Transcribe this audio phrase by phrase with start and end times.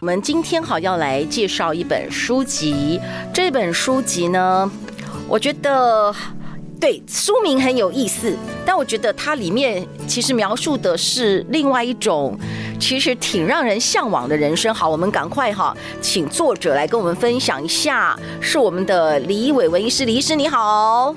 [0.00, 3.00] 我们今天好要来介绍一本书籍，
[3.34, 4.70] 这本书籍呢，
[5.26, 6.14] 我觉得
[6.80, 8.32] 对书名很有意思，
[8.64, 12.38] 但我觉得它里面其实描述的是另外一种，
[12.78, 14.72] 其实挺让人向往的人生。
[14.72, 21.12] 好，我们赶快哈，请作者来跟我们分享一下，是我们的李伟文医师，李医师你好。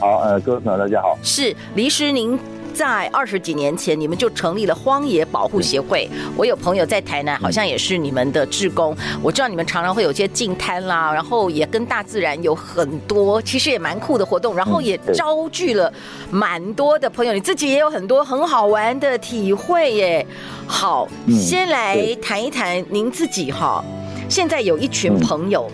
[0.00, 2.40] 好，呃，各位朋友大家好，是李医师您。
[2.76, 6.06] 在二十几年前，你们就成立了荒野保护协会。
[6.36, 8.94] 我有朋友在台南，好像也是你们的志工。
[9.22, 14.54] 我知道你们常常会有些净滩啦，然后也跟大自然有很多，其实也蛮酷的活动。
[14.54, 15.90] 然后也招聚了
[16.30, 20.26] 蛮多的朋友，你自己也有很多很好玩的体会耶。
[20.66, 23.82] 好，先来谈一谈您自己哈。
[24.28, 25.66] 现在有一群朋友，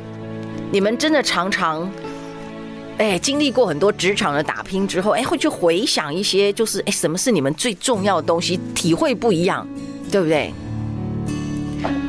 [0.70, 1.90] 你们真的常常。
[3.02, 8.56] 哎，经历过很多职场的打拼之后，哎，会去回想一些，就是哎，什么是你们最重要的东西？
[8.76, 9.66] 体会不一样，
[10.08, 10.52] 对不对？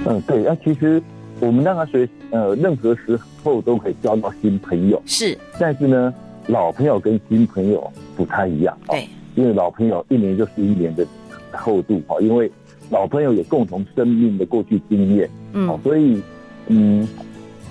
[0.05, 0.43] 嗯，对。
[0.43, 1.01] 那其实
[1.39, 5.01] 我们让他学，呃，任何时候都可以交到新朋友。
[5.07, 5.35] 是。
[5.59, 6.13] 但是呢，
[6.45, 8.77] 老朋友跟新朋友不太一样。
[8.87, 9.09] 对。
[9.33, 11.03] 因为老朋友一年就是一年的
[11.51, 12.51] 厚度哈，因为
[12.91, 15.27] 老朋友有共同生命的过去经验。
[15.53, 15.75] 嗯。
[15.81, 16.21] 所以，
[16.67, 17.07] 嗯，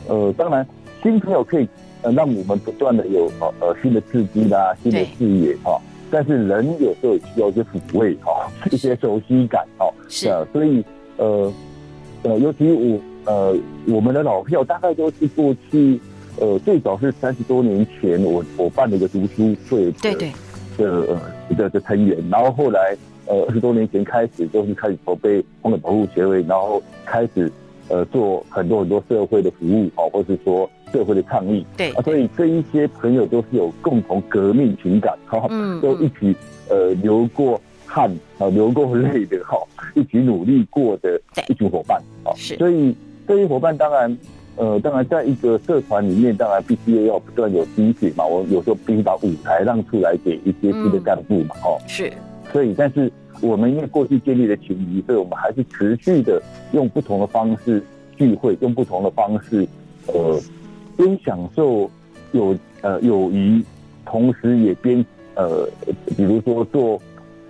[0.09, 0.67] 呃，当然，
[1.05, 1.69] 新朋友可以。
[2.03, 5.81] 呃，让我们不断的有呃呃新的刺激啦，新的视野哈。
[6.11, 9.91] 但是人有时候也需要一些抚慰哈， 一些熟悉感哈。
[10.09, 10.29] 是。
[10.53, 10.85] 所以
[11.17, 11.51] 呃
[12.23, 13.57] 呃，尤其我呃
[13.89, 15.99] 我们的老票大概都是过去
[16.39, 20.31] 呃最早是三十多年前我我办了一个读书会对对
[20.77, 22.97] 的呃的的成员，然后后来
[23.27, 27.51] 呃二十多年前开始就是开始筹备荒野保护协会，然后开始
[27.89, 30.69] 呃做很多很多社会的服务哦，或是说。
[30.93, 31.91] 社会的倡议，对。
[31.93, 36.37] 啊，所以这一些朋友都是有共同革命情感，哈，嗯，都一起
[36.69, 39.57] 呃流过汗啊，流过泪的哈，
[39.95, 42.95] 一起努力过的一群伙伴啊，是，所以
[43.27, 44.19] 这些伙伴当然
[44.57, 52.13] 呃，当然在一个社团里面，当然必须要不断有精血嘛，我有时候必须把舞台让出来给一些新的干部嘛，哦，是，
[52.53, 53.11] 所以但是
[53.41, 56.41] 我们因为过去建立的情谊，所以我们还是持续的
[56.73, 57.83] 用不同的方式
[58.17, 59.67] 聚会，用不同的方式
[60.07, 60.39] 呃。
[60.97, 61.91] 边享受
[62.33, 63.63] 有呃友谊，
[64.05, 65.05] 同时也边
[65.35, 65.69] 呃，
[66.17, 67.01] 比如说做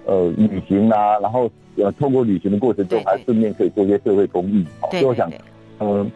[0.04, 4.64] 呃旅行啊，然后呃透过旅行的过程中，还顺便可以做一些社会公益。
[4.80, 5.30] 好，所以我想，
[5.78, 6.06] 呃，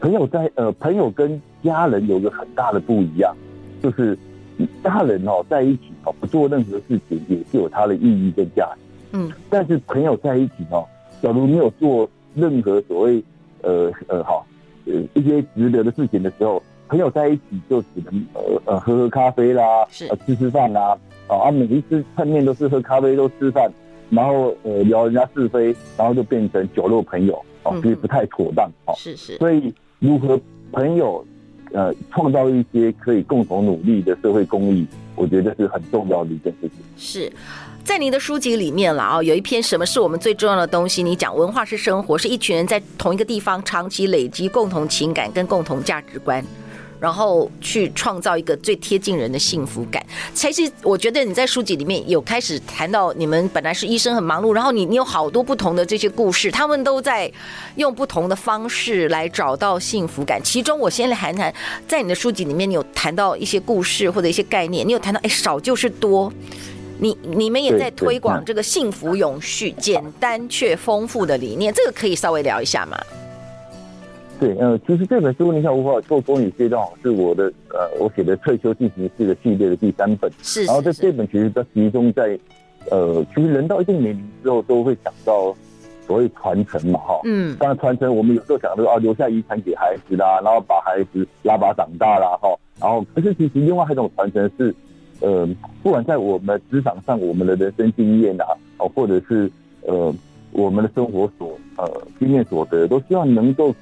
[0.00, 3.34] 朋友在呃朋友跟家人有个很大的不一样，
[3.82, 4.16] 就是
[4.82, 9.18] 家人哦在一起哦不做任何事情也是有它的意义跟价值。
[9.18, 10.86] 嗯，但是朋友在一起哦，
[11.22, 13.22] 假如没有做任何所谓
[13.62, 14.46] 呃呃好。
[14.86, 20.96] 呃，一些值得的事情的时候，朋友在一起就只能呃呃喝喝咖啡啦，是呃吃吃饭啦，
[21.26, 23.70] 啊，每一次碰面都是喝咖啡都吃饭，
[24.10, 30.38] 然后呃聊人家是非，然后就变成酒肉朋友，哦，所以不太妥当，哦，是是，所以如何
[30.72, 31.24] 朋友
[31.72, 36.70] 呃创造一些可以共同努力的社会公益，我觉得是很重要的一件事情。
[36.96, 37.32] 是。
[37.84, 41.02] 在您的书籍里面了啊，有一篇什么是我们最重要的东西？
[41.02, 46.42] 你讲文化是生活，是一群人在同一个地方长期累积共同情感跟共同价值观，
[46.98, 50.04] 然后去创造一个最贴近人的幸福感。
[50.32, 57.30] 才是我觉得你在书籍里面有开始谈到，你们本来是医生很忙碌，然后你你有好多不同的这些故事，他们都在
[57.76, 60.40] 用不同的方式来找到幸福感。
[60.42, 61.54] 其中我先来谈谈，
[61.86, 66.32] 在你的书籍里面，你有谈到一些故事或者一些概念，你有谈到哎，少就是多。
[66.98, 72.96] 你你们也在推广这个幸福永续、简单却丰富的理念，这个可以稍微聊一下吗？
[74.38, 80.30] 对，呃，其实这本书《你想无法做公益阶段》是我的呃，我写的退休进行式的系列的第三本。
[80.42, 80.64] 是。
[80.64, 82.38] 然后在这本其实它集中在
[82.90, 85.54] 呃，其实人到一定年龄之后都会想到
[86.06, 87.20] 所谓传承嘛，哈。
[87.24, 87.56] 嗯。
[87.58, 92.48] 当然传承，我们有时候想说啊，留下遗产给孩子啦，然后把孩子拉拔长大啦，哈。
[92.80, 94.74] 然后，可是其实另外一种传承是。
[95.20, 95.48] 呃，
[95.82, 98.46] 不管在我们职场上，我们的人生经验啊，
[98.78, 99.50] 哦，或者是
[99.82, 100.14] 呃，
[100.52, 103.74] 我们的生活所呃经验所得，都希望能够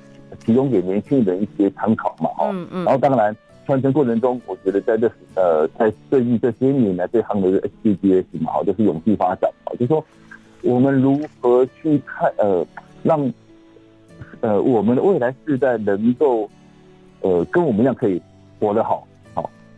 [0.45, 2.51] 提供给年轻人一些参考嘛，哈。
[2.53, 2.85] 嗯嗯。
[2.85, 3.35] 然后当然，
[3.67, 10.05] 传承过程中，我觉得在这呃，在最近这些年来最夯的 SDGs 嘛，哈，就是永续发展嘛，就是说
[10.63, 12.65] 我们如何去看呃，
[13.03, 13.33] 让
[14.41, 16.49] 呃，我们的未来世代能够
[17.21, 18.21] 呃跟我们一样可以
[18.59, 19.07] 活得，好，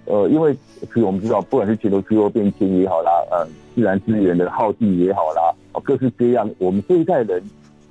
[0.06, 7.43] 呃，因为其实我们知道，不管是全球气候变迁也好啦，呃，自然资源的耗尽也好啦，各式各样，我们这一代人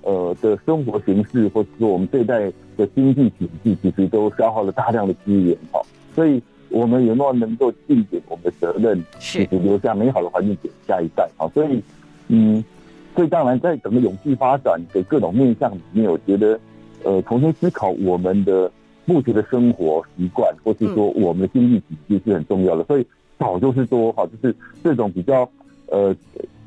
[0.02, 6.42] 呃的生活形式，或者说我们这一代的经济体系，其实都消耗了大量的资源，好，所以。
[6.70, 11.48] 我们有没有能够尽点我们的责任，是留下美好的环境给下一代啊？
[11.54, 11.80] 所以，
[12.30, 12.64] 嗯，
[13.16, 16.60] 所以当然在整个永续发展的各种面向里面，我觉得，
[17.04, 18.72] 呃，重新思考我们的
[19.06, 22.84] 目前的生活习惯，或是说我们的经济体系是很重要的。
[22.86, 23.06] 所以，
[23.38, 25.50] 早就是说，哈，就是这种比较
[25.88, 26.16] 呃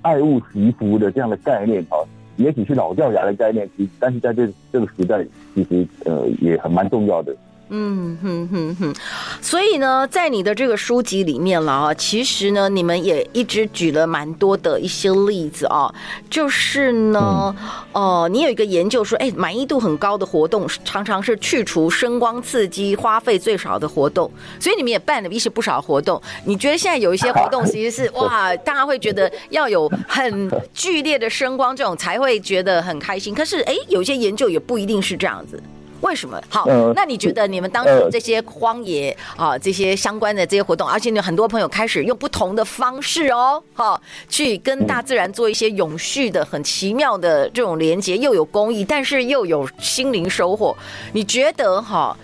[0.02, 1.96] 爱物惜福的这样的概念，哈，
[2.36, 5.24] 也许是老掉牙的概念，其实但是在这这个时代，
[5.54, 7.34] 其实呃也很蛮重要的。
[7.68, 8.94] 嗯哼哼哼，
[9.42, 15.92] 所以呢，在你的这个书籍里面了啊，其实呢，你们也一直举了蛮多的一些例子啊，
[16.30, 17.52] 就是呢，
[17.92, 24.30] 哦、呃，你有一个研究说，哎，满意度很高的活动，常常是去除声光刺激花费最少的活动，
[24.60, 26.22] 所以你们也办了一些不少活动。
[26.44, 35.60] 你觉得现在有一些活动其实是哇，大家会觉得要有很剧烈的声光这种才会觉得很开心，可是哎，有一些研究也不一定是这样子。
[36.00, 36.40] 为什么？
[36.48, 50.76] 好，那你觉得你们当时这些荒野啊，这些相关的这些活动，而且你很多朋友开始用不同的方式哦，哈，去跟大自然做一些永续的、很奇妙的这种连接，又有公益，但是又有心灵收获。
[51.12, 52.16] 你觉得哈？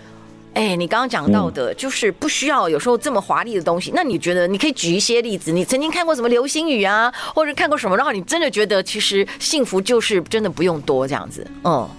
[0.53, 3.91] 哎，你刚刚讲到的，就是不需要有时候这么华丽的东西。
[3.95, 5.51] 那你觉得你可以举一些例子？
[5.51, 7.97] 你曾经看过什么流星雨啊，或者看过什么？
[7.97, 11.89] 然后你真的觉得其实幸福就是真的不用多这样子，嗯。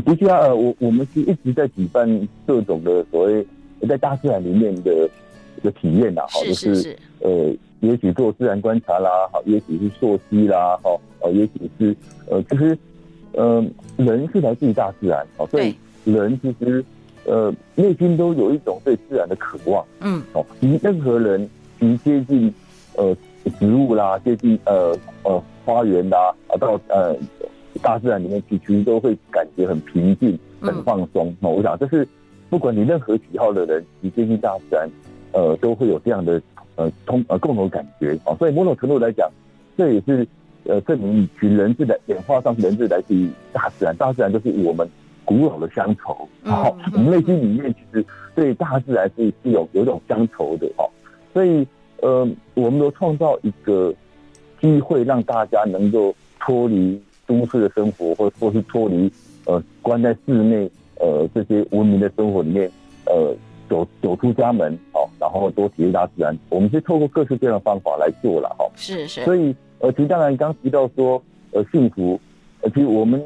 [0.00, 3.46] 的确啊，呃，我我们是一直在举办各种的所谓
[3.88, 5.08] 在大自然里面的
[5.56, 11.96] 一个体验呐，好，就是呃，也许做自然观察啦，好，也许是溯溪啦，好，呃，也许是
[12.28, 12.76] 呃，其实
[13.32, 13.64] 呃，
[13.96, 15.74] 人是来自于大自然，好，所以
[16.04, 16.84] 人其实
[17.24, 21.48] 呃内心都有一种对自然的渴望，嗯，好，其实任何人
[21.78, 22.52] 其接近
[22.96, 23.16] 呃
[23.60, 27.16] 植物啦，接近呃呃花园啦，啊到呃。
[27.84, 31.36] 大自然里面去，其实都会感觉很平静、很放松。
[31.42, 32.08] 我想，这是
[32.48, 34.88] 不管你任何喜好的人，你接近大自然，
[35.32, 36.40] 呃，都会有这样的
[36.76, 38.34] 呃通呃共同感觉啊。
[38.38, 39.30] 所以某种程度来讲，
[39.76, 40.26] 这也是
[40.64, 44.88] 呃证明，其人质的演化上，人质来自于大自然，大自然就是我们
[45.26, 46.26] 古老的乡愁。
[46.42, 48.02] 好、嗯，我们内心里面其实
[48.34, 50.66] 对大自然是是有有一种乡愁的。
[50.78, 50.88] 哦，
[51.34, 51.66] 所以
[52.00, 53.92] 呃，我们都创造一个
[54.58, 56.98] 机会，让大家能够脱离。
[57.26, 59.10] 都市的生活，或或是脱离
[59.46, 62.70] 呃关在室内呃这些文明的生活里面，
[63.06, 63.34] 呃
[63.68, 66.36] 走走出家门，好，然后多体验大自然。
[66.48, 68.64] 我们是透过各式各样的方法来做了，哈。
[68.76, 69.24] 是是。
[69.24, 71.22] 所以呃，其实当然刚提到说
[71.52, 72.20] 呃幸福，
[72.60, 73.22] 呃其实我们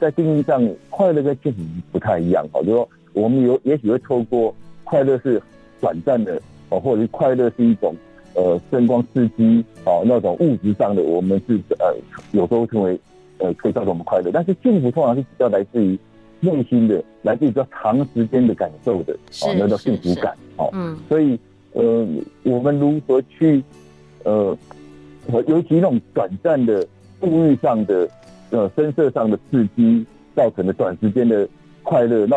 [0.00, 1.58] 在定义上快乐跟幸福
[1.92, 4.54] 不太一样，哈，就是说我们有也许会透过
[4.84, 5.40] 快乐是
[5.80, 7.94] 短暂的，哦，或者是快乐是一种
[8.34, 11.94] 呃声光刺激，哦那种物质上的，我们是呃
[12.32, 12.98] 有时候称为。
[13.40, 15.98] 呃，可以造成我们快乐，但是幸福通常是比较来自于
[16.40, 21.38] 内心的，来自于比较长时间的感受的，哦，那叫幸福感，哦，嗯，所以
[21.72, 22.06] 呃，
[22.42, 23.62] 我们如何去
[24.24, 24.56] 呃，
[25.46, 26.86] 尤其那种短暂的
[27.20, 28.08] 物欲上的
[28.50, 30.04] 呃，声色上的刺激
[30.34, 31.48] 造成的短时间的
[31.82, 32.36] 快乐，那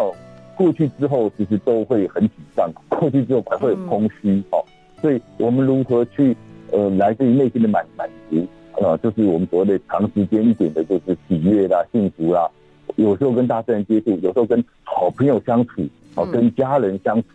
[0.56, 4.64] 过去之后其实都会很沮丧，过去之后还会很空虚，哦，
[5.02, 6.36] 所以我们如何去
[6.72, 8.46] 呃，来自于内心的满满足。
[8.78, 12.50] 呃，就是我们所谓的长时间一点的，就是喜悦啦、幸福啦。
[12.96, 15.82] 有时候跟大自然接触，有时候跟好朋友相处，
[16.16, 17.28] 啊，跟家人相处，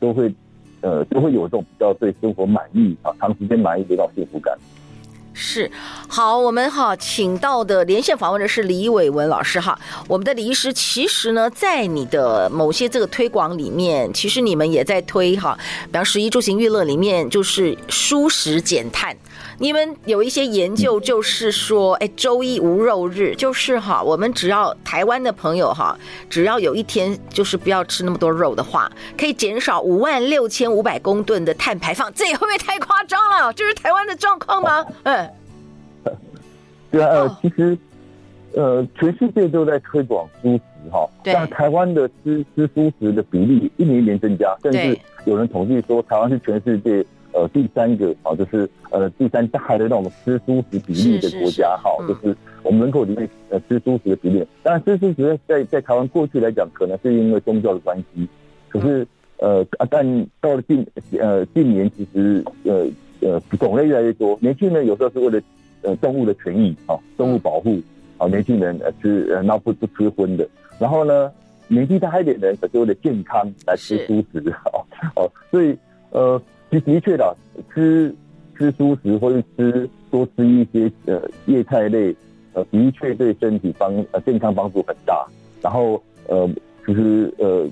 [0.00, 0.32] 都会，
[0.80, 4.56] 呃，都会有这种比较对生活满意啊，长时间满意的这种幸福感。
[5.34, 5.70] 是，
[6.08, 9.78] 好，我们哈请到的连线访问的是李伟文老师哈。
[10.06, 19.16] 我们的李医师其实呢，在你的某些这个推广里面，其实你们也在推哈，比方十一住行娱乐里面，就是舒适减碳。
[19.58, 32.12] 你们有一些研究，就是说，哎，周一无肉日，就是哈，我们只要台湾的朋友哈，只要有一天就是不要吃那么多肉的话，可以减少五万六千五百公吨的碳排放。
[32.14, 33.52] 这也会不会太夸张了？
[33.52, 34.84] 这是台湾的状况吗？
[35.04, 35.30] 嗯。
[36.90, 37.78] 对啊，呃，其实，
[38.54, 54.46] 呃，全世界都在推广蔬食哈，但台湾的吃吃蔬食的比例一年一年增加，甚至有人统计说，台湾是全世界呃第三个啊，就是呃第三大的那种吃蔬食比例的国家哈，就是我们人口里面呃吃蔬食的比例。
[54.62, 58.28] 当然，吃蔬食在在台湾过去来讲，可能是因为宗教的关系，
[58.68, 59.06] 可是
[59.38, 60.86] 呃啊，但到了近
[61.18, 62.86] 呃近年，其实呃
[63.20, 65.40] 呃种类越来越多，年轻人有时候是为了。
[65.84, 67.76] 呃，动物的权益啊，动物保护
[68.16, 70.48] 啊，年轻人呃吃呃，那不不吃荤的，
[70.78, 71.28] 然后呢，
[71.66, 74.86] 年纪大一点的人可是为了健康来吃素食哦
[75.16, 75.76] 哦，所以
[76.10, 76.40] 呃，
[76.80, 77.36] 的的确的，
[77.72, 78.14] 吃
[78.56, 82.14] 吃蔬食或者吃多吃一些呃叶菜类，
[82.54, 85.26] 呃，的确对身体帮呃健康帮助很大。
[85.60, 86.48] 然后呃，
[86.86, 87.66] 其实呃，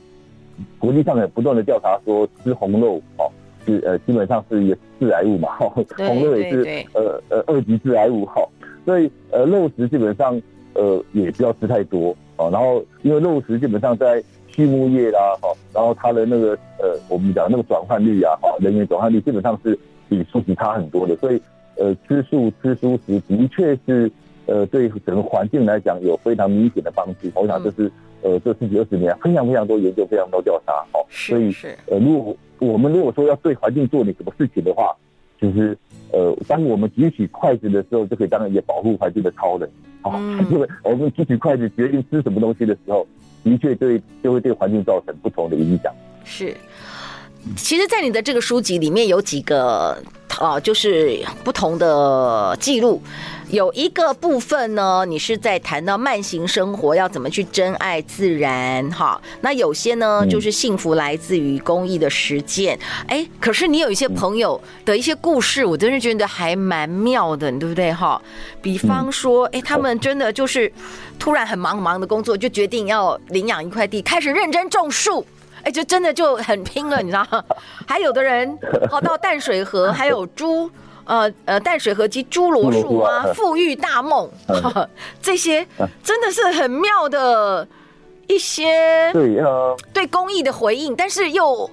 [0.79, 3.31] 国际上也不断的调查说，吃红肉哦。
[3.67, 6.63] 是呃，基本上是一个致癌物嘛，哈， 红肉也是
[6.95, 8.43] 呃呃二级致癌物哈，
[8.87, 10.41] 所以呃肉食基本上
[10.73, 14.21] 呃也不要吃太多啊，然后因为肉食基本上在
[14.53, 19.79] 畜牧业啦哈，然后它的那个呃我们讲那个转换率啊，哈，人员转换率基本上是
[20.09, 21.41] 比素食差很多的，所以
[21.77, 24.11] 呃吃素吃素食的确是。
[24.47, 27.91] 呃对整个环境来讲有非常明显的帮助，我想这是。
[28.23, 31.55] 呃这十几二十年非常非常多研究非常多调查哈，所以
[31.87, 32.37] 呃如果。
[32.59, 34.95] 我们如果说要对环境做点什么事情的话，
[35.41, 35.75] 其实，
[36.13, 39.67] 呃，当我们举起筷子的时候，就可以当一个保护环境的超人。
[40.03, 43.07] 好、嗯，因为我们举起筷子决定吃什么东西的时候，
[43.45, 45.93] 的确对就会对环境造成不同的影响。
[46.25, 46.57] 是，
[47.57, 50.03] 其实，在你的这个书籍里面有几个
[50.39, 53.03] 呃，就是不同的记录。
[53.51, 59.21] 有一个部分呢，你是在谈到慢行生活要怎么去珍爱自然哈。
[59.41, 62.79] 那有些呢，就是幸福来自于公益的实践。
[63.09, 68.23] 哎，可是你有一些朋友的一些故事，我真是觉得还蛮妙的，对不对哈？
[68.63, 70.73] 比方说，哎，他们真的就是
[71.19, 75.27] 突然很忙很忙的工作，就决定要领养一块地，开始认真种树。
[75.65, 77.45] 哎，就真的就很拼了，你知道吗？
[77.87, 78.57] 还有的人
[78.89, 80.71] 跑到淡水河， 还有猪。
[81.07, 84.31] 呃呃，淡水河及侏罗树啊， 富裕大梦，
[85.21, 85.67] 这些
[86.05, 87.67] 真的是很妙的
[88.29, 89.43] 一些对
[89.93, 91.69] 对公益的回应，但是又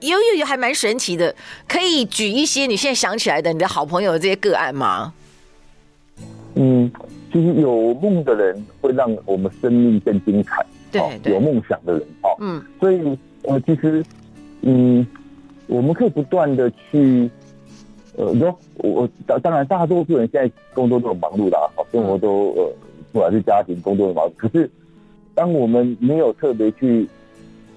[0.00, 1.34] 又又还蛮神奇的。
[1.66, 5.14] 可以举一些你现在想起来的你的好朋友的这些个案吗？
[6.56, 6.92] 嗯，
[7.32, 10.66] 其实有梦的人会让我们生命更精彩。
[10.90, 14.04] 对，对，有梦想的人哦，嗯，所以呃，其实
[14.62, 15.06] 嗯，
[15.66, 17.30] 我们可以不断的去。
[18.16, 22.72] 呃，你说我当当然，大多数人现在工作都很忙碌的啊，生活都呃，
[23.12, 24.32] 不管是家庭工作都忙碌。
[24.36, 24.68] 可是，
[25.36, 27.06] 当我们没有特别去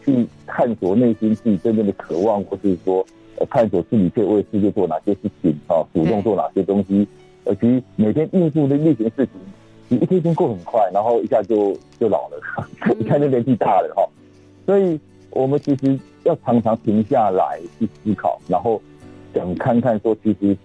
[0.03, 3.05] 去探索内心自己真正的渴望，或是说
[3.37, 7.07] 呃，探索自己可以为世界做哪些事情啊，主动做哪些东西，
[7.45, 9.29] 而其实每天应付的例行事情，
[9.91, 12.41] 你一天一天过很快，然后一下就就老了，
[12.97, 14.03] 一看就年纪大了哈。
[14.65, 18.81] 所以，我们其实要常常停下来去思考，然后。
[19.33, 20.57] 想看看说，其实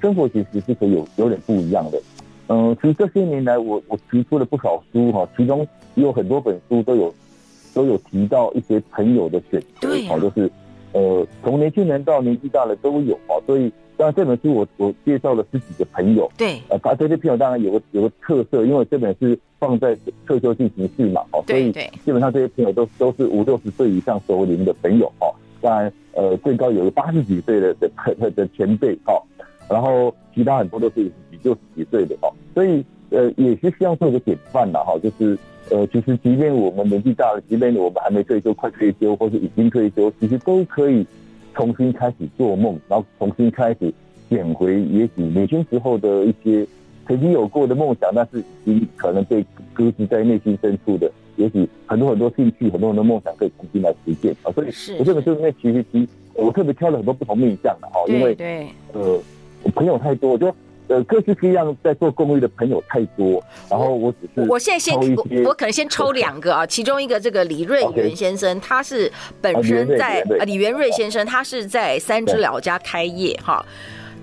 [0.00, 2.00] 生活其实是可以有有点不一样的。
[2.46, 5.60] 嗯、呃，其实这些年来我，我我提出了不少书哈，其中
[5.94, 7.14] 也有很多本书都有
[7.74, 10.50] 都有提到一些朋友的选择，好，就是
[10.94, 13.36] 呃，从年轻人到年纪大了都有啊。
[13.46, 19.94] 所以，当然这本书我我介绍了十几个朋友，对，呃，他这些朋友当然有个有个特色，因为这本是放在
[20.26, 25.34] 特休进行式嘛，哦，所以基本上这些朋友都都是五六十岁以上熟龄的朋友哦。
[25.60, 27.90] 当然，呃，最高有个八十几岁的的
[28.30, 29.20] 的前辈哦，
[29.68, 35.38] 然后其他很多都是几六十几岁的哦，所以呃也是希望做一个典范的哈，就是
[35.70, 41.06] 呃其实即便我们年纪大了，即便我们还没退休、快退休或是已经退休，其实都可以
[41.54, 43.92] 重新开始做梦，然后重新开始
[44.28, 46.66] 捡回也许年轻时候的一些
[47.06, 51.10] 曾经有过的梦想，但是已经可能被搁置在内心深处的。
[51.36, 54.52] 也许很多很多兴趣，很多很多梦想可以重新来实现啊！
[54.52, 54.68] 所以，
[55.00, 59.20] 我这本书里面其实其实我特别挑了很多不同面向的哈，因为对呃，
[59.64, 60.54] 我朋友太多，我觉得
[60.94, 69.10] 呃各式各样在做公益的朋友太多，然后我只是我现在先我，我可能先抽两个啊，其中一个这个李瑞元先生，他是
[69.40, 73.64] 本身在啊李元瑞先生，他是在三只老家开业哈。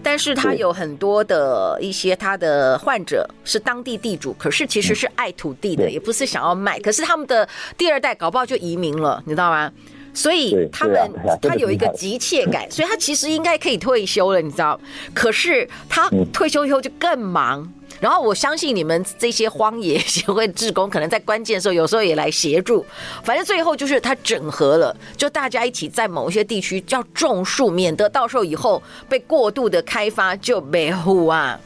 [0.04, 6.80] 但是他有很多的一些他的患者是当地地主，可是其实是爱土地的，也不是想要卖。
[6.80, 7.48] 可是他们的
[7.78, 9.72] 第二代搞不好就移民了，你知道吗？
[10.14, 10.98] 所以他们
[11.42, 14.80] 他有一个急切感，所以他其实应该可以退休了，你知道？
[15.14, 17.72] 可是他退休以后就更忙。
[18.00, 22.84] 然后我相信你们这些荒野协会志工，可能在关键的时候，有时候也来协助。
[23.24, 31.60] 反正最后就是他整合了，就大家一起在某一些地区叫种树，免得到时候以后被过度的开发就没护啊。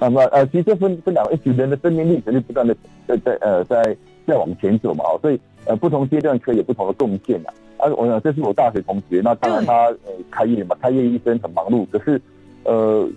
[0.00, 2.74] 那么呃，其实分分两个，一群人的生命力肯定不断的
[3.06, 7.52] 在在呃在在往前走嘛，所以呃不同阶段可以有不同的贡献啊。
[7.78, 12.20] 啊，我想这是我大学同学，那当然他呃开业嘛，开业一生很忙碌，可是
[12.64, 13.08] 呃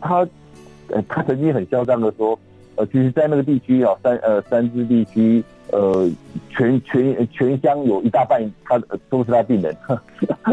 [0.00, 0.26] 他。
[0.88, 2.38] 呃，他曾经很嚣张的说，
[2.74, 6.10] 呃，其实，在那个地区啊，三呃三支地区，呃，
[6.50, 8.78] 全全全乡有一大半他
[9.08, 9.74] 都是他病人。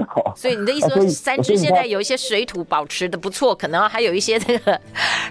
[0.08, 4.80] 好，所以你的意思说，三芝现在有一些水土保持的不错，可能还有一些这个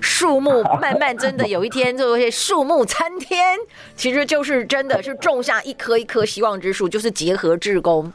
[0.00, 3.56] 树木 慢慢真的有一天就会树木参天，
[3.97, 8.12] 其实就是真的是种下一棵一棵希望之树，就是结合志工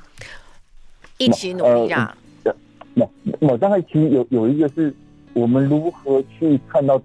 [1.18, 2.16] 一起努力啊。
[2.94, 3.08] 那
[3.40, 4.94] 那大概其实有有一个是
[5.34, 7.02] 我们如何去看到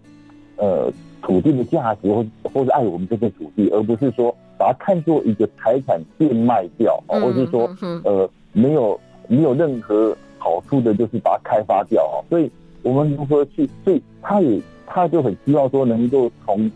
[0.56, 0.92] 呃
[1.28, 7.68] 土地的价值，或或者爱我们这片土地，而不是说把它看作一个财产变卖掉，或者是说
[8.04, 12.16] 呃没有没有任何好处的，就是把它开发掉啊。
[12.30, 12.50] 所以
[12.82, 13.68] 我们如何去？
[13.84, 16.70] 所以他也他就很希望说能够从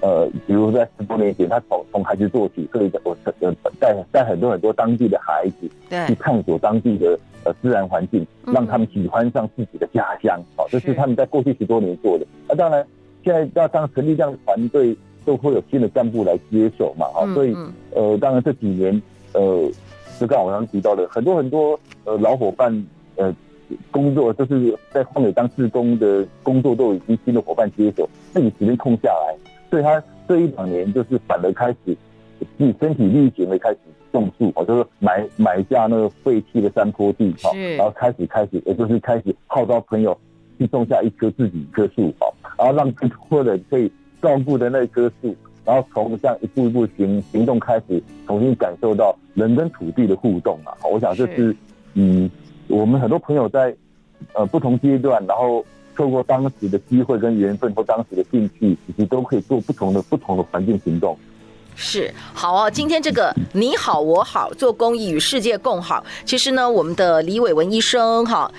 [0.00, 5.70] 呃，比如在十多年前，他从从孩子做起，所以我呃带带很多很多当地的孩子
[6.08, 7.16] 去探索当地的。
[7.44, 12.24] 呃，自然环境让他们喜欢上自己的家乡，好、嗯，这是他们在过去十多年做的。
[12.46, 12.86] 那、啊、当然，
[13.24, 17.56] 现在要当成立这样的团队，都会有新的干部来接手嘛，好、嗯，所以
[17.94, 19.00] 呃，当然这几年
[19.32, 19.70] 呃，
[20.18, 22.86] 就刚刚我刚刚提到的，很多很多呃老伙伴
[23.16, 23.34] 呃
[23.90, 29.36] 工作，就是在荒野当志工的工作，都已经新的伙伴接手，那你时间空下来，
[29.70, 31.96] 所以他这一两年就是反而开始
[32.58, 33.78] 以身体力行的开始。
[34.12, 40.14] 种树，我就是买买下那个废弃的山坡地，哈，然后开始开始，也就是开始号召朋友
[40.62, 43.90] 去种下一棵自己一棵树，好，然后让更多人可以
[44.22, 51.54] 照顾的那棵树，然后从这样一步一步行行动开始，重新感受到人跟土地的互动啊，我想这是
[51.94, 52.30] 嗯，
[52.68, 53.74] 我们很多朋友在
[54.34, 55.64] 呃不同阶段，然后
[55.96, 61.18] 透过当时的机会跟缘分或当时的兴趣，其实都可以做不同的不同的环境行动。
[61.74, 68.52] 是好哦，今天这个你好我好做公益与世界共好，其实呢，我们的李伟文医生哈。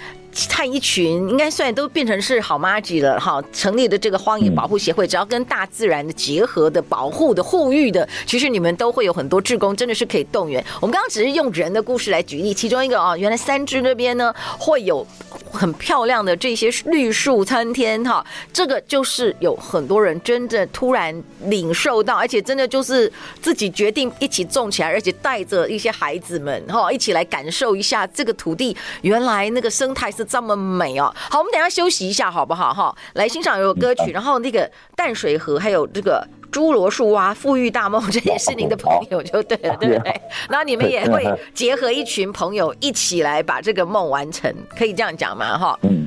[0.49, 10.63] 看一群应该算都变成是好妈吉了哈，成立的这个荒野保护协会，只要跟大自然的结合的保护的护育的，其实你们都会有很多志工，真的是可以动员。
[10.81, 15.05] 我们刚刚只是用人的故事来举例，其中一个啊，原来三芝那边呢会有
[15.51, 30.22] 很漂亮的这些绿树参天哈，这个就是有很多人真的突然领受到，而且真的就是自己决定一起种起来，而且带着一些孩子们哈一起来感受一下这个土地原来那个生态是。
[30.23, 31.13] 这么美哦！
[31.29, 32.73] 好，我们等一下休息一下，好不好？
[32.73, 40.21] 哈，来欣赏一首歌曲，然后那个淡水河，还有这个侏罗树蛙、富裕大梦，这也是您的朋友，就对了， 对不对？
[40.49, 45.57] 然后你们也会结合一群朋友一起来把这个梦完成，可以这样讲吗？
[45.57, 45.79] 哈。
[45.81, 46.02] 您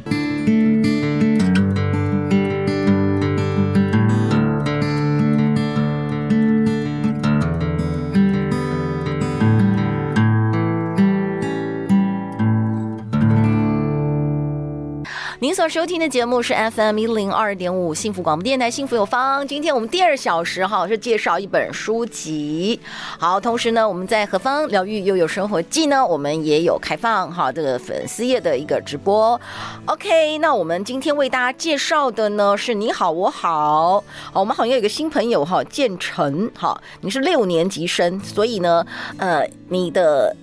[15.56, 19.48] 所收听的节目是 FM 一零二点五幸福广播电台幸福有方。
[19.48, 22.78] 今天我们第二小时哈是介绍一本书籍，
[23.18, 29.40] 好，同时呢我们在何方疗愈又有生活记呢，我们也有开放哈这个粉丝页的一个直播。
[29.86, 38.84] OK，那我们今天为大家介绍的呢是你好我好，好，我们好像有个新朋友哈建成哈，你是六年级生，所以呢
[39.16, 40.36] 呃你的。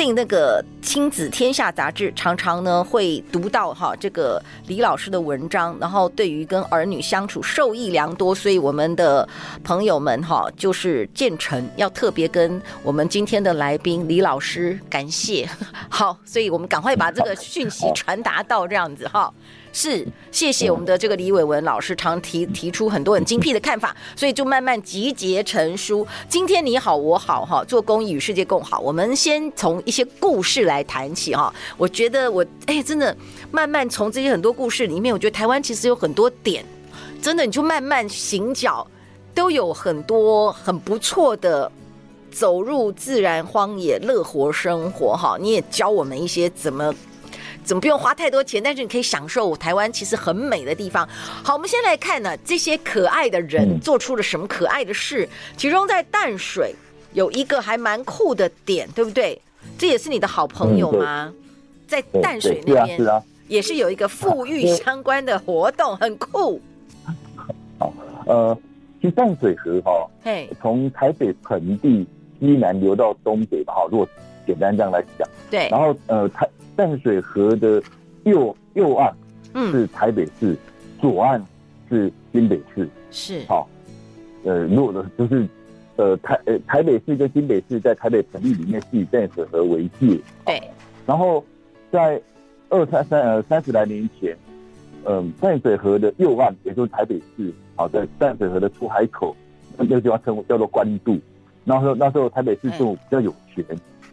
[0.00, 9.28] 订那个亲子天下杂志，常常呢会读到哈这个李老师的文章，然后对于跟儿女相处受益良多，所以我们的
[9.62, 15.46] 朋友们哈就是建成要特别跟我们今天的来宾李老师感谢，
[15.90, 19.30] 好，所以我们赶快把这个讯息传达到这样子哈。
[19.72, 26.06] 是，谢谢我们的这个李伟文老师，常提提出很多很精辟的看法， 所以就慢慢集结成书。
[26.28, 28.80] 今天你好我好哈，做公益与世界共好。
[28.80, 31.54] 我们先从一些故事来谈起哈。
[31.76, 33.16] 我觉得我哎，真的
[33.52, 36.64] 慢慢从这些很多故事里面，我觉得台湾其实有很多点，
[37.22, 38.84] 真的你就慢慢行脚，
[39.34, 41.70] 都有很多很不错的
[42.32, 45.36] 走入自然荒野乐活生活哈。
[45.40, 46.92] 你也教我们一些怎么。
[47.62, 51.08] 怎么不用花太多钱，但是你可以享受台湾其实很美的地方。
[51.44, 55.28] 好，我们先来看呢，这些可爱的人做出了什么可爱的事。
[55.56, 56.74] 其中在淡水
[57.12, 59.40] 有一个还蛮酷的点，对不对？
[59.78, 61.32] 这也是你的好朋友吗？
[61.86, 66.60] 在淡水那边，也是有一个富裕相关的活动，很酷。
[67.78, 67.92] 好，
[68.26, 68.56] 呃，
[69.00, 72.06] 其实淡水河哈，嘿，从台北盆地
[72.40, 74.08] 西南流到东北吧，哈，如果
[74.46, 76.48] 简单这样来讲，对，然后呃，台。
[76.80, 77.82] 淡水河的
[78.24, 79.14] 右右岸
[79.70, 80.56] 是台北市，嗯、
[80.98, 81.44] 左岸
[81.90, 82.88] 是新北市。
[83.10, 83.68] 是好，
[84.44, 85.46] 呃，如果的就是
[85.96, 90.18] 呃台呃台北市跟新北市在台北盆地里面是以淡水河为界。
[90.46, 90.58] 对。
[91.06, 91.44] 然后
[91.92, 92.18] 在
[92.70, 94.34] 二三三呃三十来年前，
[95.04, 99.36] 嗯、呃，淡水河的右岸，也就是台北市，好，在淡水河的出海口，
[99.76, 101.18] 那个地方称叫做关渡。
[101.62, 103.62] 那时候那时候台北市政府比较有钱，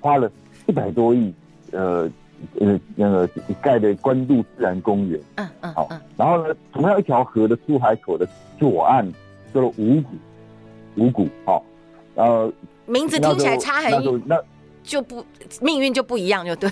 [0.01, 0.29] 花了
[0.65, 1.33] 一百多亿，
[1.71, 2.11] 呃
[2.59, 3.27] 呃那个
[3.61, 5.19] 盖的关渡自然公园。
[5.35, 8.27] 嗯嗯，好，然后呢，同样一条河的出海口的
[8.59, 9.05] 左岸
[9.53, 10.09] 叫做五股，
[10.95, 11.63] 五股，好，
[12.15, 12.51] 然后
[12.85, 14.41] 名字听起来差很远，那
[14.83, 15.23] 就不
[15.61, 16.69] 命运就不一样，就对。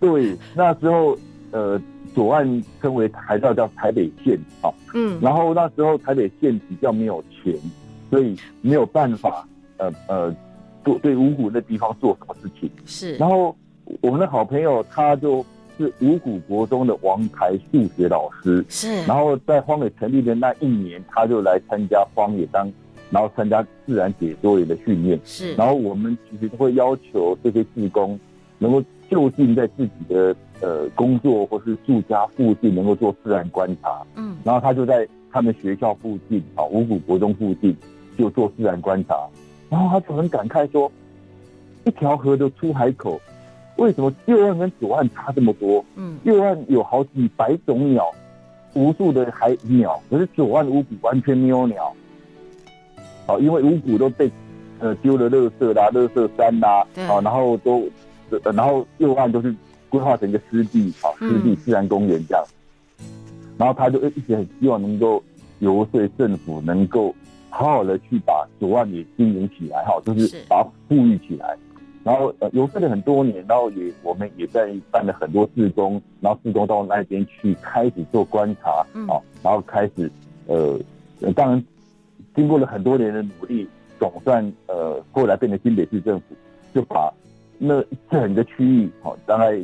[0.00, 1.16] 对，那时候
[1.50, 1.80] 呃。
[2.14, 7.52] 左岸称为还叫叫台北县，好，嗯，然后那时候台北县比较没有钱，
[8.08, 9.44] 所以没有办法，
[9.78, 10.36] 呃呃，
[10.84, 12.70] 做对五股那地方做什么事情。
[12.86, 13.56] 是，然后
[14.00, 15.44] 我们的好朋友他就
[15.78, 22.70] 是五谷国中的王牌数学老师，是，然后在荒野成立的那一年，他就来参加荒野当，
[23.10, 28.18] 然后参加自然解说员的训练，是，然后我们其实都会要求这些志工
[28.58, 30.34] 能够就近在自己的。
[30.60, 37.76] 呃，工作或是住家附近能够做自然观察，嗯，然后他就在他们学校附近，啊，五谷国中附近
[38.16, 39.28] 就做自然观察，
[39.68, 40.90] 然后他就很感慨说，
[41.84, 43.20] 一条河的出海口，
[43.76, 45.84] 为什么右岸跟左岸差这么多？
[45.96, 48.10] 嗯，右岸有好几百种鸟，
[48.74, 51.92] 无数的海鸟，可是左岸五股完全没有鸟，
[53.26, 54.30] 好，因为五谷都被
[54.78, 57.88] 呃丢了垃圾啦、垃圾山啦，啊，然后都，
[58.52, 59.54] 然后右岸都是。
[59.90, 62.44] 规划成一个湿地，好，湿地自然公园这样，
[62.98, 63.06] 嗯、
[63.56, 65.22] 然后他就一直很希望能够
[65.60, 67.14] 游说政府能够
[67.48, 71.56] 好好的去把左岸也经营起来，哈，就是把它富裕起来。
[72.04, 79.06] 然后呃游说了很多年，然后也我们也在办了很多志工，然后志工到那边去开始做观察，嗯，
[79.42, 80.10] 然后开始
[80.46, 80.78] 呃，
[81.34, 81.64] 当然
[82.36, 83.66] 经过了很多年的努力，
[83.98, 86.26] 总算呃后来变成新北市政府
[86.72, 87.12] 就把
[87.58, 89.58] 那整个区域，好，大概。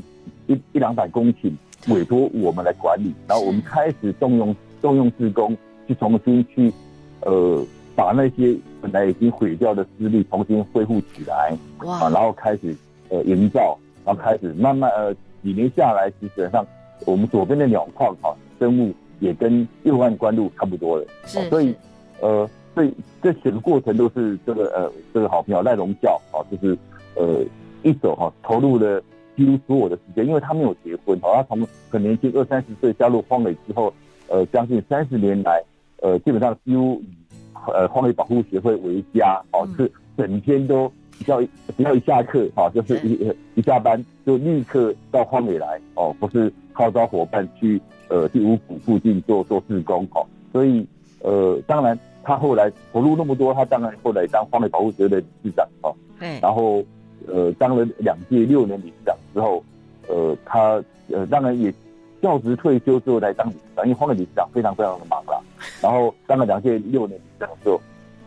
[0.47, 1.53] 一一两百公顷
[1.95, 6.73] 委托我们来管理，然后我们开始动用动用志工去重新去，
[7.21, 7.65] 呃，
[8.01, 12.75] 把那些本来已经毁掉的湿地重新恢复起来，哇，然后开始
[13.11, 16.67] 呃营造，然后开始慢慢呃几年下来，基本上
[17.05, 21.75] 我们左边的鸟矿哈生物也跟右岸关渡差不多了，是，所以
[22.23, 22.91] 呃，所以
[23.23, 26.79] 这整个过程都是这个呃这个好朋友赖荣教啊，就是
[27.17, 27.45] 呃
[27.83, 29.03] 一手哈投入了。
[29.37, 33.91] 几乎所有的时间，因为他没有结婚，好，他从很年轻二三十岁加入荒野之后，
[34.29, 35.63] 呃，将近三十年来，
[36.03, 37.20] 呃，基本上几乎以
[37.67, 41.41] 呃荒野保护协会为家，哦，是整天都只要
[41.77, 50.87] 只要一下课，哈，就是一一下班就立刻到荒野来，哦，不是号召伙伴去呃第五股附近做做志工，哦，所以
[51.21, 56.85] 呃，当然他后来投入那么多，他当然后来当荒野保护协会的理事长，哦，对，然后。
[57.29, 59.63] 呃，当了两届六年理事长之后，
[60.09, 61.73] 呃，他呃，当然也
[62.21, 65.43] 教职退休之后来当理事长，因为荒野理事长非常非常的忙了。
[65.83, 67.81] 然后当了两届六年理事长之后，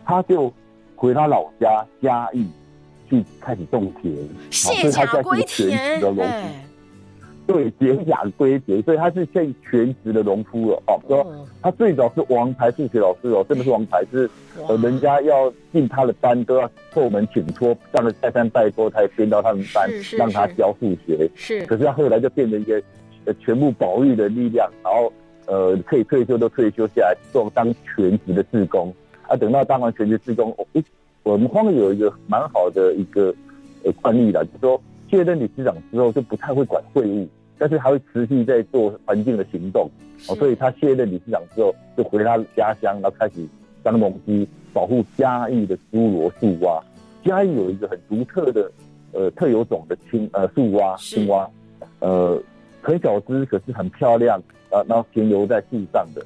[0.04, 0.52] 他就
[0.96, 2.46] 回他老家嘉义
[3.08, 4.14] 去开始种田，
[4.50, 6.00] 卸甲归田。
[7.46, 10.98] 对，解甲归田，所以他是现全职的农夫了哦。
[11.06, 14.30] 说他最早是王牌数学老师哦，真的是王牌，是
[14.66, 21.30] 呃，人家要进他的班都要叩门请托，上了再三拜托，他也编到他们班，让他教数学。
[21.34, 22.82] 是，可是他后来就变成一个
[23.24, 25.12] 呃全部保育的力量，然后
[25.46, 28.92] 呃可以退休都退休下来做当全职的志工。
[29.28, 30.66] 啊，等到当完全职志工，哦，
[31.22, 33.34] 我们荒野有一个蛮好的一个
[33.84, 34.80] 呃惯例了，就是说。
[35.10, 39.88] 卸任理事长之后就不太会管会务，但是还会持续在做环境的行动。
[40.28, 43.46] 哦，所以他卸任理事长之后就回他家乡，然后开始
[43.82, 46.82] 当农夫，保护嘉义的侏罗树蛙。
[47.22, 48.72] 嘉义有一个很独特的
[49.12, 51.48] 呃特有种的青呃树蛙青蛙，
[52.00, 52.42] 呃
[52.84, 54.38] 很小只，可是很漂亮
[54.70, 56.24] 啊，然后停留在地上的，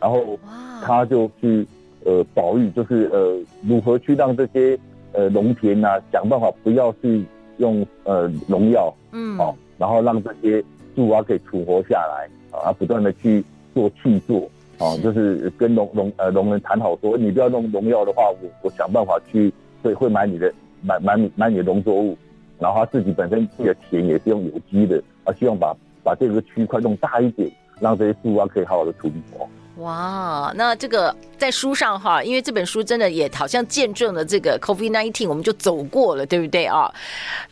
[0.00, 0.38] 然后
[0.82, 1.66] 他就去
[2.04, 4.78] 呃保育，就是呃如何去让这些
[5.12, 7.24] 呃农田呐、啊、想办法不要去。
[7.58, 10.62] 用呃农药，嗯，好，然后让这些
[10.94, 13.42] 树啊可以存活下来，啊，不断的去
[13.72, 19.50] 做去做，啊，就是跟农农呃农人谈好说，你不要弄农药的话，我我想办法去
[19.82, 22.14] 会会买你的买买你买你的农作物，
[22.58, 25.74] 然后他自己本身自己的田也是用有机的，啊，希望把
[26.06, 29.44] 把这个区块弄大一点，让这些树啊可以好好的存活。
[29.76, 36.90] 哇，那这个在书上哈，因为这本书真的也好像见证了这个 COVID-19，我们就走过了，对不对啊？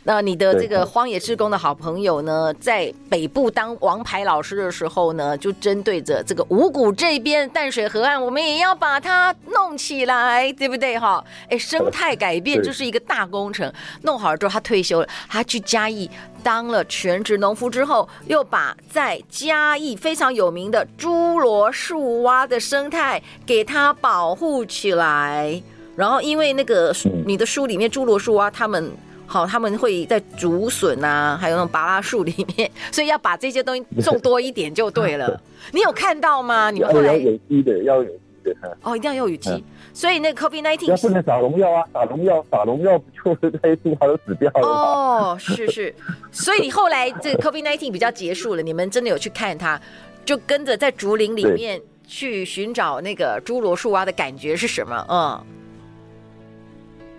[0.03, 11.23] 那你的这个荒野志工的好朋友呢，在北部当王牌老师的时候呢，就针对着这个五股这边淡水河岸，我们也要把它弄起来，对不对哈？
[11.49, 16.09] 哎，生态改变就是一个大工程，弄好了之后他退休了，他去嘉义。
[16.41, 25.61] 当了全职农夫之后，又把在嘉义非常有名的侏罗树蛙的生态给它保护起来。
[25.95, 26.93] 然后因为那个
[27.25, 28.91] 你的书里面侏罗树蛙他们
[29.27, 35.41] 好，他们会在竹笋啊，还有那种芭拉树里面，所以要把这些东西种多一点就对了。
[35.73, 36.69] 你有看到吗？
[36.69, 38.55] 你们后来要有机的，要有机的。
[38.83, 39.63] 哦，一定要有有机。
[39.93, 44.67] 所以那个 COVID nineteen 要不能打农药啊，打农药打农药就是这些树它都死掉了。
[44.67, 45.95] 哦，是是。
[46.31, 49.81] 所以你后来这个 COVID nineteen 比较结束了，你们真的有去看它，
[50.23, 55.05] 就跟着在竹林里面去寻找那个侏罗树蛙的感觉是什么？
[55.09, 55.45] 嗯。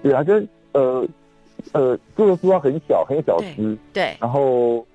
[0.03, 0.35] 对啊，就
[0.73, 1.05] 呃
[1.73, 4.87] 呃，侏罗树蛙很小，很小只，对，然后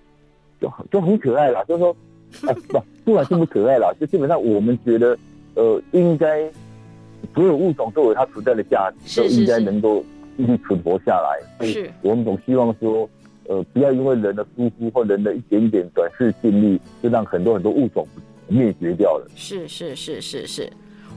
[0.61, 1.61] 就就很可爱啦。
[1.67, 1.95] 就是说，
[2.47, 5.17] 哎、不，不管是不是可爱啦，就基本上我们觉得，
[5.55, 6.49] 呃，应该
[7.35, 10.01] 所有物种都有它存在的价值，都应该能够
[10.37, 11.65] 继续存活下来。
[11.67, 13.09] 是，所以我们总希望说，
[13.49, 18.07] 呃，不要因为人的疏忽或人的一点点短视近利，就让很多很多物种
[18.51, 19.25] 灭绝掉了。
[19.35, 20.71] 是是是是是。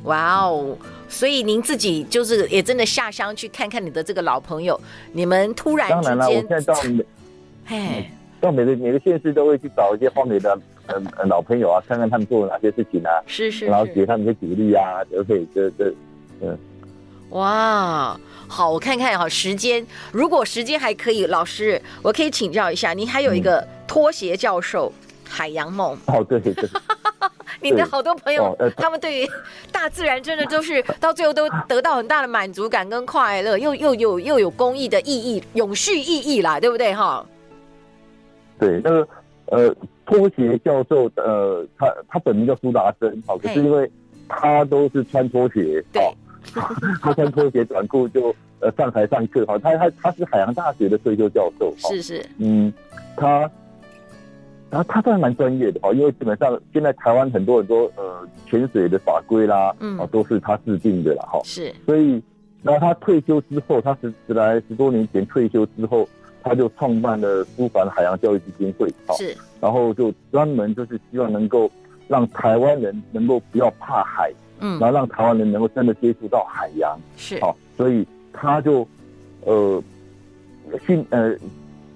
[0.04, 0.76] 哇哦！
[1.08, 4.78] 所以您自己就是也真的下乡去看看你的这个老朋友，
[5.12, 7.04] 你们突然之间，当然了，我现在到每，
[7.64, 10.54] 嘿，到每个每个县市都会去找一些荒野的
[10.88, 15.94] 嗯嗯老朋友啊，看看他们做了哪些事情啊，是是，是，然后给他们一些鼓励啊，而且这这
[16.42, 16.58] 嗯，
[17.30, 26.68] 哇，好，我看看哈，时间如果时间还可以，老师我可以请教一下，您还有一个拖鞋教授、嗯、海洋梦哦，对对对。
[27.70, 29.28] 你的好多朋友，他们对于
[29.72, 37.24] 大自然真的都是到最后都得到很大的满足感跟快乐，又又有又有公益的意义、永续意义啦，对不对哈？
[38.58, 39.08] 对，那个
[39.46, 39.74] 呃，
[40.04, 43.90] 拖鞋教授呃，他他本名叫苏达生，好，可是因为
[44.28, 46.02] 他都是穿拖鞋，对，
[47.02, 52.72] 他穿拖鞋短裤就呃上台上课，哈，他他他是海洋大学的退休教授，是是，嗯，
[53.16, 53.50] 他。
[54.74, 61.40] 然后他算蛮专业的哦，因为基本上现在台湾很多很多呃潜水的法规啦，嗯，都是他制定的了哈。
[61.44, 62.20] 是，所以
[62.60, 66.08] 然后他退休之后，他十十来十多年前退休之后，
[66.42, 71.70] 他就创办了苏凡海洋教育基金会，是，然后就专门就是希望能够
[72.08, 78.84] 让台湾人能够不要怕海，嗯，然后让台湾人能够真的接触到海洋，是，好，所以他就
[79.42, 79.80] 呃
[80.84, 81.32] 训呃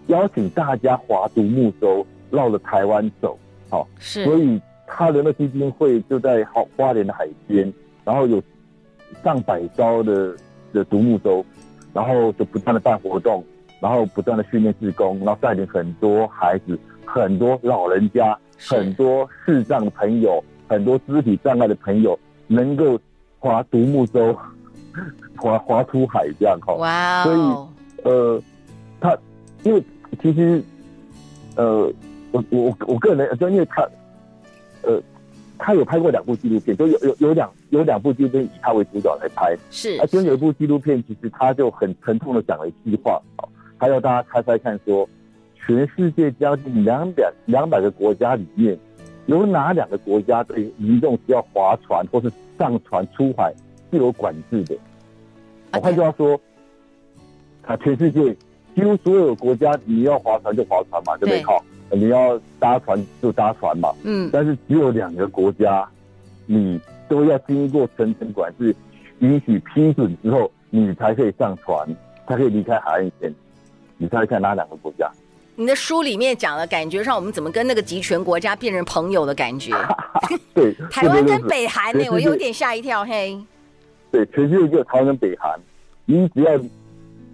[0.06, 2.06] 邀请大家划独木舟。
[2.30, 3.38] 绕着台湾走，
[3.70, 7.72] 好，是，所以他的那基金会就在好花莲的海边，
[8.04, 8.42] 然后有
[9.22, 10.34] 上百艘的
[10.72, 11.44] 的独木舟，
[11.92, 13.44] 然后就不断的办活动，
[13.80, 22.98] 然后不断的训练志工，然后带领很多孩子、很多老人家、很多视障的朋友、很多肢体障碍的朋友，能够
[23.38, 24.36] 划独木舟，
[25.36, 26.74] 划划出海这样哈。
[26.74, 28.42] 哇、wow、所以呃，
[29.00, 29.18] 他
[29.62, 29.82] 因为
[30.22, 30.62] 其实
[31.56, 31.92] 呃。
[32.32, 33.82] 我我我个人，就因为他，
[34.82, 35.00] 呃，
[35.56, 39.98] 他有拍过两部纪录片，就有有有两有两部纪录片以他为主角来拍，是。
[40.00, 43.20] 而且有一部纪录片，其实他就很沉痛的讲了一句话，
[43.78, 45.08] 他要大家猜猜看，说
[45.56, 48.78] 全世界将近两百两百个国家里面，
[49.26, 53.52] 有哪两个国家对民众需要划船或是上船出海
[53.90, 54.76] 是有管制的？
[55.72, 56.38] 我换句话说，
[57.62, 58.34] 啊，全世界
[58.74, 61.42] 几乎所有国家，你要划船就划船嘛，对不对？
[61.42, 61.64] 好。
[61.90, 65.88] 你要搭船就搭船嘛，嗯，但是只有两个国家，
[66.46, 68.74] 你都要经过层层管制，
[69.20, 71.88] 允许批准之后，你才可以上船，
[72.27, 73.35] 才可以离开海岸线。
[73.96, 75.11] 你猜猜看哪两个国家？
[75.57, 79.72] 你的书里面讲了，感觉上我们怎么跟那个集权国家变成朋友的感觉？
[80.55, 83.38] 对， 台湾跟北韩呢、欸，我有点吓一跳，嘿。
[84.11, 85.59] 对，全世界只有台湾跟北韩，
[86.05, 86.59] 你只要。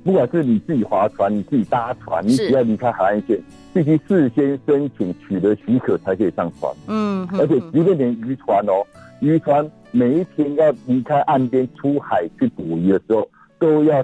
[0.05, 3.41] 不管是你自己划船，你自己搭船，你只要离开海岸线，
[3.75, 6.73] 必须事先申请取得许可才可以上船。
[6.87, 8.87] 嗯，而且即便连渔船哦，
[9.21, 14.03] 渔船每一天要离开岸边出海去捕鱼的时候，都要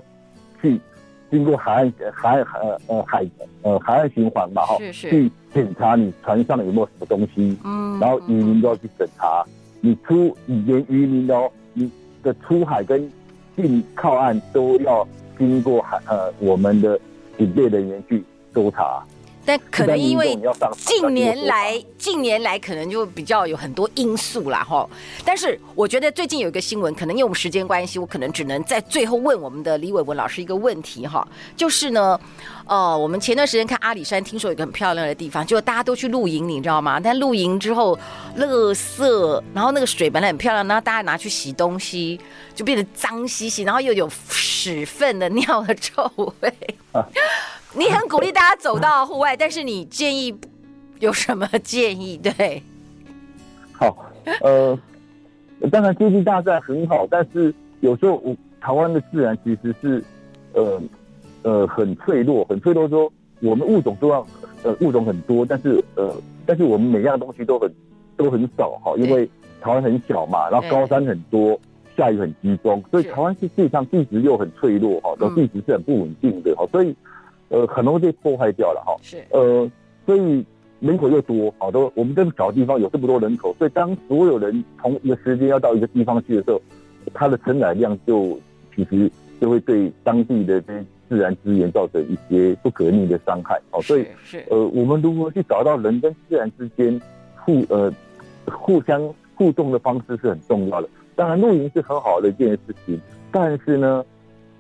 [0.61, 0.79] 去
[1.31, 2.47] 经过海岸海岸
[2.89, 3.25] 呃海
[3.63, 7.57] 呃海岸循环嘛哈，去检查你船上有没有什么东西。
[7.65, 9.45] 嗯，然后渔民都要去审查，
[9.81, 11.89] 你出你连渔民哦，你
[12.25, 13.09] 的出海跟
[13.57, 15.07] 进靠岸都要。
[15.39, 17.01] 经过海呃，我们的
[17.39, 19.03] 警备人员去搜查，
[19.51, 20.39] 但可能因为
[20.77, 24.89] 近年来近年来可能就比较有很多因素啦哈。
[25.25, 32.21] 但是我觉得最近有一个新闻，可能因为我们时间关系，我可能只能在最后问我们的李伟文老师一个问题哈，就是呢。
[32.67, 37.01] 呃，我们前段时间看阿里山，听说有一个很漂亮的地方，就大家都去露营，你知道吗？
[37.01, 37.99] 但露营之后，
[38.39, 42.21] 垃圾，然后那个水本来很漂亮，然后大家拿去洗东西，
[42.55, 46.09] 就变得脏兮兮，然后又有屎粪的 尿的臭
[46.39, 46.55] 味。
[47.77, 50.35] 你很鼓励大家走到户外，但是你建议
[50.99, 52.17] 有什么建议？
[52.17, 52.63] 对，
[53.73, 53.97] 好，
[54.41, 54.77] 呃，
[55.71, 60.05] 当然接近大自然很好，但是有时候我台湾的自然其实是
[60.53, 60.83] 呃
[61.43, 63.05] 呃很脆弱，很脆弱说。
[63.05, 64.27] 说我们物种都要
[64.63, 67.73] 呃物种很多，但是呃但是我们每样东西都很
[68.15, 69.27] 都很少哈，因为
[69.63, 71.59] 台湾很小嘛，然后高山很多，
[71.97, 76.95] 下雨很集中，所以台湾是地上地质又很脆弱哈，然后地质是很不稳定的哈，所以
[77.51, 78.97] 呃很容易被破坏掉了哈。
[79.03, 79.71] 是呃
[80.07, 80.43] 所以
[80.81, 86.61] 人口又多，好多我们这么小地方有这么多人口，所以当所有人同一个时间要到一个地方去的时候，
[87.13, 88.41] 它的承载量就
[88.75, 90.85] 其实就会对当地的这些。
[91.11, 97.01] 自然资源造成一些不可逆的伤害，哦，所以是呃，我们如何去找到人跟自然之间
[97.35, 97.93] 互呃
[98.47, 100.89] 互相互动的方式是很重要的。
[101.17, 103.01] 当然，露营是很好的一件事情，
[103.33, 104.05] 但是呢，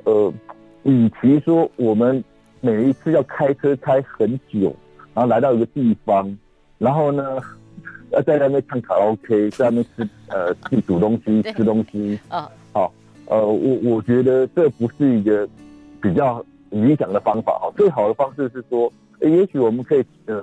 [0.02, 0.32] 呃，
[0.82, 2.20] 与其说我们
[2.60, 4.74] 每一次要开车开很久，
[5.14, 6.36] 然后来到一个地方，
[6.78, 7.38] 然后呢，
[8.10, 12.18] 要在那边唱卡拉 OK，在那边吃呃去煮东西吃东西。
[12.28, 12.92] 啊，好，
[13.26, 15.48] 呃，我我觉得这不是一个。
[16.02, 20.42] 比较理想的方法哈，最好的方式是说，也许我们可以，呃，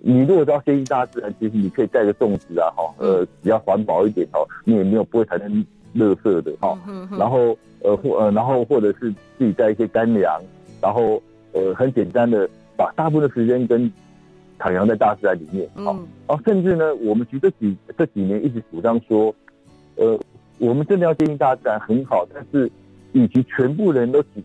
[0.00, 5.64] 你如果要接近大自然，其实你可以带个粽子啊，哈，呃，比较环保一点哈，你也没有不会产生
[5.96, 6.78] 垃圾的哈，
[7.18, 10.38] 然后呃或呃然后或者是自己带一些干粮，
[10.82, 11.22] 然后
[11.58, 13.90] 呃很简单的把大部分的时间跟
[14.58, 15.92] 徜徉在大自然里面，好，
[16.26, 19.34] 然后甚至呢，我们其实这几这几年一直主张说，
[19.96, 20.18] 呃，
[20.58, 22.70] 我们真的要接近大自然很好，但是
[23.12, 24.42] 与其全部人都挤。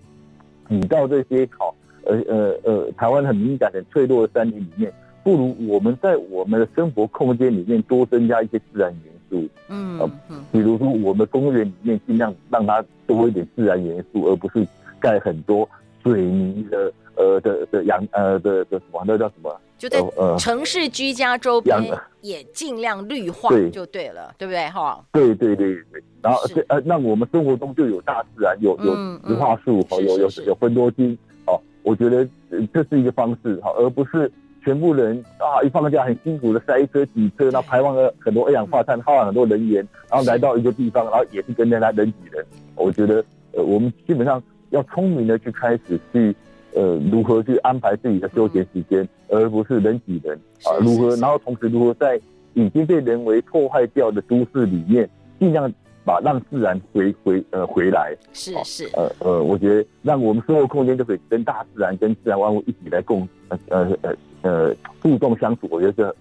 [0.70, 9.46] 挤到这些好，呃呃呃，台湾很敏感、很脆弱的山林里面，不如我们在我们的生活空间里面多增加一些自然元素。
[9.68, 10.00] 嗯
[10.30, 14.66] 嗯，比如说我们公园里面尽量让它多一点自然元素，而不是
[15.02, 15.68] 盖很多
[16.02, 19.56] 水泥的呃的的养呃的的什么那叫什么？
[19.78, 20.02] 就在
[20.38, 21.78] 城市居家周边
[22.22, 24.70] 也尽量绿化，就对了，对不对？
[24.70, 26.02] 哈，对对对对。
[26.22, 28.96] 然后呃，那我们生活中就有大自然，有有
[29.28, 32.26] 植化树，好，有有有分多精，哦，我觉得
[32.74, 34.32] 这是一个方式，哈，而不是
[34.64, 42.46] 全部人啊一放假很辛苦的塞车挤车，然后排放了很多二氧化碳，耗了很多能源，然后来到一个地方，然后也是跟人家人挤人。
[42.76, 43.16] 我觉得
[43.52, 46.34] 呃，我们基本上要聪明的去开始去。
[46.76, 50.78] 呃，如何去安排自己的休闲时间，而不是人挤人啊？
[50.82, 52.20] 如何，然后同时如何在
[52.54, 55.10] 已经被人为破坏掉的都市里面，
[55.40, 55.72] 尽量
[56.06, 58.16] 把让自然回回呃回来。
[58.34, 58.90] 是是。
[58.94, 65.68] 呃呃，我觉得让我们生活空间就可以跟大自然、跟自然万物一起来共呃呃呃呃互动相处。
[65.72, 66.16] 我觉得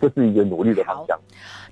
[0.00, 1.18] 这是一个努力的方向。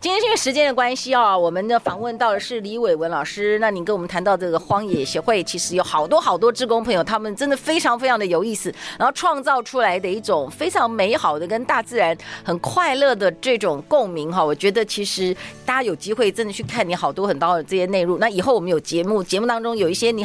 [0.00, 3.58] 今天因为时间的关系啊，我们的访问到的是李伟文老师。
[3.58, 14.44] 那你跟我们谈到这个荒野协会，其实有好多好多志工朋友，他们真的非常非常的有意思，然后创造出来的一种非常美好的跟大自然很快乐的这种共鸣哈。
[14.44, 15.34] 我觉得其实
[15.64, 18.18] 大家有机会真的去看你好多很多的这些内容。
[18.18, 20.22] 那以后我们有节目，节目当中有一些你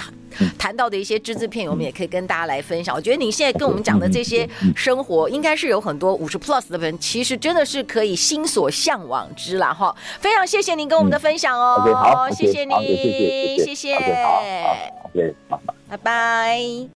[0.58, 2.94] 谈到的一些只字片，我们也可以跟大家来分享。
[2.94, 11.82] 我觉得你现在跟我们讲的这些生活，应该是有很多五十 plus 的人，其实真的是可以心所向往之了哈，非常谢谢您跟我们的分享哦。
[11.96, 13.98] 好，谢谢你，谢谢，
[15.90, 16.88] 拜拜。